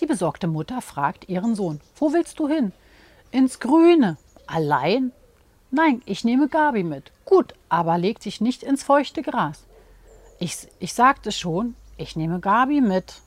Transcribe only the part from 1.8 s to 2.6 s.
wo willst du